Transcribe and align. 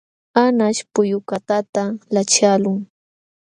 Anqaśh 0.43 0.81
pullukatata 0.93 1.83
laćhyaqlun. 2.13 2.79